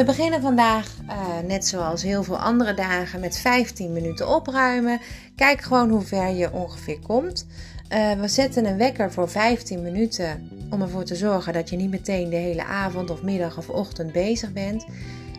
[0.00, 5.00] We beginnen vandaag, uh, net zoals heel veel andere dagen, met 15 minuten opruimen.
[5.36, 7.46] Kijk gewoon hoe ver je ongeveer komt.
[7.92, 11.90] Uh, we zetten een wekker voor 15 minuten om ervoor te zorgen dat je niet
[11.90, 14.86] meteen de hele avond of middag of ochtend bezig bent.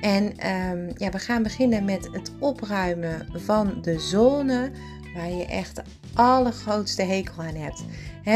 [0.00, 4.70] En um, ja, we gaan beginnen met het opruimen van de zone
[5.14, 5.82] waar je echt de
[6.14, 7.84] allergrootste hekel aan hebt.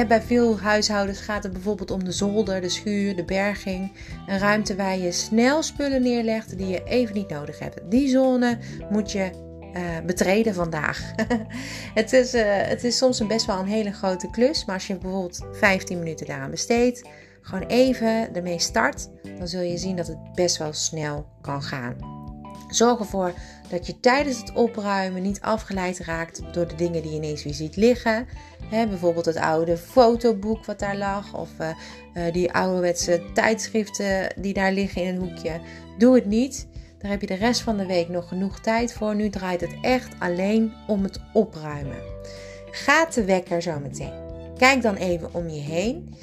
[0.08, 3.92] bij veel huishoudens gaat het bijvoorbeeld om de zolder, de schuur, de berging.
[4.26, 7.80] Een ruimte waar je snel spullen neerlegt die je even niet nodig hebt.
[7.90, 8.58] Die zone
[8.90, 9.30] moet je
[9.76, 11.12] uh, betreden vandaag.
[11.94, 14.98] het, is, uh, het is soms best wel een hele grote klus, maar als je
[14.98, 17.08] bijvoorbeeld 15 minuten daaraan besteedt,
[17.40, 19.08] gewoon even ermee start,
[19.38, 22.15] dan zul je zien dat het best wel snel kan gaan.
[22.68, 23.32] Zorg ervoor
[23.68, 27.54] dat je tijdens het opruimen niet afgeleid raakt door de dingen die je ineens weer
[27.54, 28.26] ziet liggen.
[28.70, 31.68] bijvoorbeeld het oude fotoboek wat daar lag, of uh,
[32.14, 35.60] uh, die ouderwetse tijdschriften die daar liggen in een hoekje.
[35.98, 36.66] Doe het niet.
[36.98, 39.14] Daar heb je de rest van de week nog genoeg tijd voor.
[39.14, 42.02] Nu draait het echt alleen om het opruimen.
[42.70, 44.12] Gaat de wekker zo meteen?
[44.58, 46.14] Kijk dan even om je heen.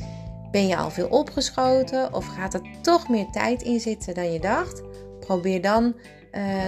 [0.51, 4.39] Ben je al veel opgeschoten of gaat er toch meer tijd in zitten dan je
[4.39, 4.81] dacht?
[5.19, 5.95] Probeer dan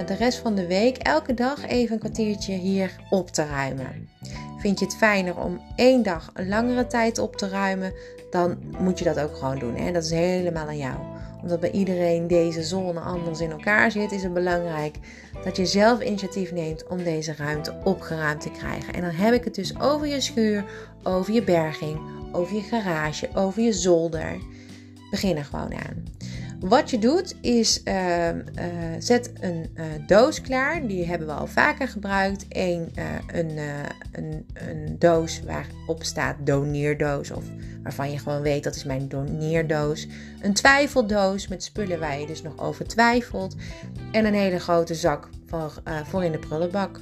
[0.06, 4.08] de rest van de week elke dag even een kwartiertje hier op te ruimen.
[4.58, 7.92] Vind je het fijner om één dag een langere tijd op te ruimen,
[8.30, 9.76] dan moet je dat ook gewoon doen.
[9.76, 9.92] Hè?
[9.92, 10.96] Dat is helemaal aan jou.
[11.42, 14.96] Omdat bij iedereen deze zone anders in elkaar zit, is het belangrijk
[15.44, 18.94] dat je zelf initiatief neemt om deze ruimte opgeruimd te krijgen.
[18.94, 20.64] En dan heb ik het dus over je schuur,
[21.02, 22.00] over je berging,
[22.32, 24.38] over je garage, over je zolder.
[25.10, 26.04] Begin er gewoon aan.
[26.60, 28.34] Wat je doet is uh, uh,
[28.98, 30.86] zet een uh, doos klaar.
[30.86, 32.46] Die hebben we al vaker gebruikt.
[32.48, 32.92] Eén,
[33.32, 33.58] een,
[34.12, 37.30] een, een, doos waarop staat doneerdoos.
[37.30, 37.44] Of
[37.82, 40.06] waarvan je gewoon weet dat is mijn doneerdoos.
[40.42, 43.56] Een twijfeldoos met spullen waar je dus nog over twijfelt.
[44.12, 47.00] En een hele grote zak voor, voor in de prullenbak.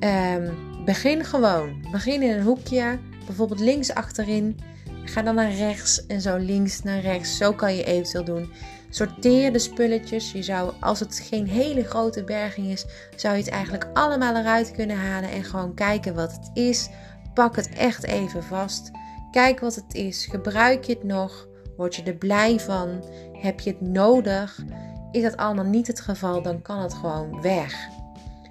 [0.00, 1.84] Um, begin gewoon.
[1.90, 2.98] Begin in een hoekje.
[3.26, 4.58] Bijvoorbeeld links achterin.
[5.06, 7.36] Ga dan naar rechts en zo links naar rechts.
[7.36, 8.52] Zo kan je eventueel doen.
[8.90, 10.32] Sorteer de spulletjes.
[10.32, 12.86] Je zou, als het geen hele grote berging is,
[13.16, 16.88] zou je het eigenlijk allemaal eruit kunnen halen en gewoon kijken wat het is.
[17.34, 18.90] Pak het echt even vast.
[19.30, 20.26] Kijk wat het is.
[20.26, 21.48] Gebruik je het nog?
[21.76, 23.04] Word je er blij van?
[23.32, 24.64] Heb je het nodig?
[25.12, 27.88] Is dat allemaal niet het geval, dan kan het gewoon weg.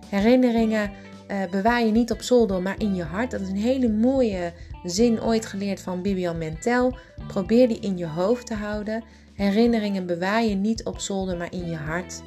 [0.09, 0.91] Herinneringen
[1.27, 3.31] uh, bewaar je niet op zolder, maar in je hart.
[3.31, 4.53] Dat is een hele mooie
[4.83, 6.97] zin ooit geleerd van Bibian Mentel.
[7.27, 9.03] Probeer die in je hoofd te houden.
[9.33, 12.21] Herinneringen bewaar je niet op zolder, maar in je hart.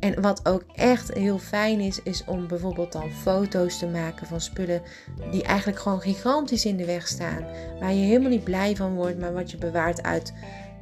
[0.00, 4.40] En wat ook echt heel fijn is, is om bijvoorbeeld dan foto's te maken van
[4.40, 4.82] spullen
[5.30, 7.46] die eigenlijk gewoon gigantisch in de weg staan.
[7.80, 10.32] Waar je helemaal niet blij van wordt, maar wat je bewaart uit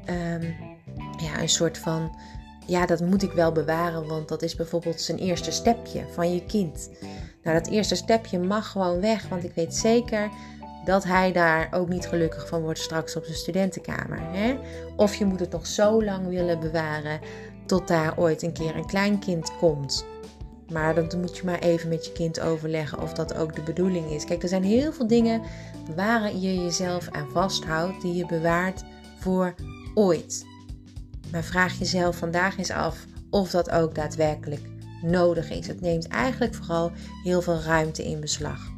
[0.09, 0.55] um,
[1.17, 2.17] ja, een soort van.
[2.67, 6.47] Ja, dat moet ik wel bewaren, want dat is bijvoorbeeld zijn eerste stapje van je
[6.47, 6.91] kind.
[7.43, 10.31] Nou, dat eerste stapje mag gewoon weg, want ik weet zeker
[10.85, 14.19] dat hij daar ook niet gelukkig van wordt straks op zijn studentenkamer.
[14.21, 14.57] Hè?
[14.97, 17.21] Of je moet het nog zo lang willen bewaren
[17.67, 20.05] tot daar ooit een keer een kleinkind komt.
[20.73, 24.11] Maar dan moet je maar even met je kind overleggen of dat ook de bedoeling
[24.11, 24.25] is.
[24.25, 25.43] Kijk, er zijn heel veel dingen
[25.97, 28.85] waar je jezelf aan vasthoudt, die je bewaart
[29.19, 29.55] voor
[29.95, 30.45] ooit.
[31.33, 34.63] Maar vraag jezelf vandaag eens af of dat ook daadwerkelijk
[35.03, 35.67] nodig is.
[35.67, 38.71] Het neemt eigenlijk vooral heel veel ruimte in beslag.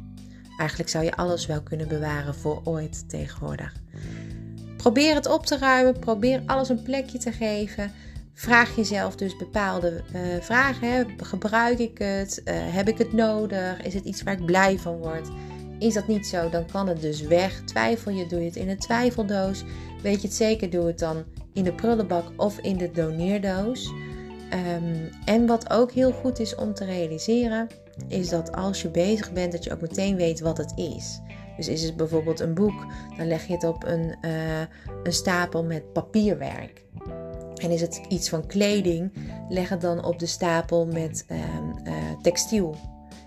[0.57, 3.73] Eigenlijk zou je alles wel kunnen bewaren voor ooit tegenwoordig.
[4.77, 7.91] Probeer het op te ruimen, probeer alles een plekje te geven.
[8.33, 10.91] Vraag jezelf dus bepaalde uh, vragen.
[10.91, 11.03] Hè?
[11.17, 12.41] Gebruik ik het?
[12.45, 13.81] Uh, heb ik het nodig?
[13.81, 15.27] Is het iets waar ik blij van word?
[15.79, 17.61] Is dat niet zo, dan kan het dus weg.
[17.63, 19.63] Twijfel je, doe je het in een twijfeldoos.
[20.01, 21.23] Weet je het zeker, doe het dan
[21.55, 23.93] in de prullenbak of in de doneerdoos.
[24.53, 27.67] Um, en wat ook heel goed is om te realiseren,
[28.07, 31.19] is dat als je bezig bent, dat je ook meteen weet wat het is.
[31.57, 32.85] Dus is het bijvoorbeeld een boek,
[33.17, 34.59] dan leg je het op een, uh,
[35.03, 36.83] een stapel met papierwerk.
[37.55, 39.11] En is het iets van kleding,
[39.49, 42.75] leg het dan op de stapel met uh, uh, textiel.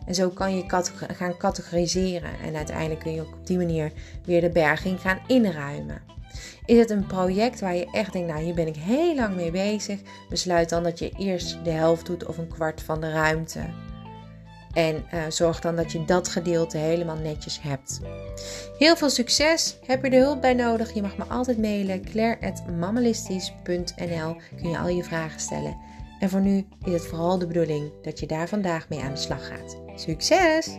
[0.06, 0.64] En zo kan je
[1.12, 2.31] gaan categoriseren.
[2.44, 3.93] En uiteindelijk kun je ook op die manier
[4.25, 6.03] weer de berging gaan inruimen.
[6.65, 9.51] Is het een project waar je echt denkt, nou hier ben ik heel lang mee
[9.51, 13.61] bezig, besluit dan dat je eerst de helft doet of een kwart van de ruimte.
[14.73, 18.01] En uh, zorg dan dat je dat gedeelte helemaal netjes hebt.
[18.79, 19.79] Heel veel succes.
[19.87, 20.95] Heb je er hulp bij nodig?
[20.95, 22.05] Je mag me altijd mailen.
[22.05, 25.77] claire.mammalistisch.nl Kun je al je vragen stellen.
[26.21, 29.21] En voor nu is het vooral de bedoeling dat je daar vandaag mee aan de
[29.21, 29.77] slag gaat.
[29.95, 30.79] Succes!